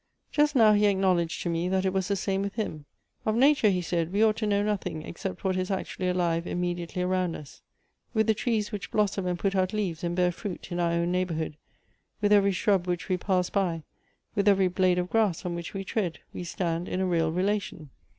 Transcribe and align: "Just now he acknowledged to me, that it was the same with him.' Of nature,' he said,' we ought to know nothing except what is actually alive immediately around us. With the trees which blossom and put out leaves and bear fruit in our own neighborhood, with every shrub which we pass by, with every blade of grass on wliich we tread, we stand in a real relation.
"Just 0.31 0.55
now 0.55 0.73
he 0.73 0.87
acknowledged 0.87 1.43
to 1.43 1.49
me, 1.51 1.69
that 1.69 1.85
it 1.85 1.93
was 1.93 2.07
the 2.07 2.15
same 2.15 2.41
with 2.41 2.55
him.' 2.55 2.85
Of 3.27 3.35
nature,' 3.35 3.69
he 3.69 3.83
said,' 3.83 4.11
we 4.11 4.23
ought 4.23 4.35
to 4.37 4.47
know 4.47 4.63
nothing 4.63 5.03
except 5.03 5.43
what 5.43 5.55
is 5.55 5.69
actually 5.69 6.09
alive 6.09 6.47
immediately 6.47 7.03
around 7.03 7.35
us. 7.35 7.61
With 8.11 8.25
the 8.25 8.33
trees 8.33 8.71
which 8.71 8.89
blossom 8.89 9.27
and 9.27 9.37
put 9.37 9.55
out 9.55 9.73
leaves 9.73 10.03
and 10.03 10.15
bear 10.15 10.31
fruit 10.31 10.71
in 10.71 10.79
our 10.79 10.93
own 10.93 11.11
neighborhood, 11.11 11.55
with 12.19 12.31
every 12.33 12.51
shrub 12.51 12.87
which 12.87 13.09
we 13.09 13.17
pass 13.17 13.51
by, 13.51 13.83
with 14.33 14.47
every 14.47 14.69
blade 14.69 14.97
of 14.97 15.07
grass 15.07 15.45
on 15.45 15.55
wliich 15.55 15.73
we 15.73 15.83
tread, 15.83 16.17
we 16.33 16.43
stand 16.45 16.89
in 16.89 16.99
a 16.99 17.05
real 17.05 17.31
relation. 17.31 17.91